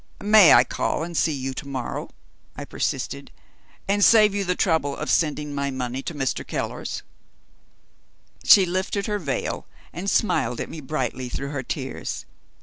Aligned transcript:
"May 0.23 0.51
I 0.51 0.63
call 0.63 1.03
and 1.03 1.15
see 1.15 1.31
you 1.31 1.53
to 1.53 1.67
morrow?" 1.67 2.09
I 2.55 2.65
persisted, 2.65 3.29
"and 3.87 4.03
save 4.03 4.33
you 4.33 4.43
the 4.43 4.55
trouble 4.55 4.95
of 4.97 5.11
sending 5.11 5.53
my 5.53 5.69
money 5.69 6.01
to 6.01 6.15
Mr. 6.15 6.43
Keller's?" 6.43 7.03
She 8.43 8.65
lifted 8.65 9.05
her 9.05 9.19
veil 9.19 9.67
and 9.93 10.09
smiled 10.09 10.59
at 10.59 10.69
me 10.71 10.79
brightly 10.81 11.29
through 11.29 11.49
her 11.51 11.61
tears. 11.61 12.25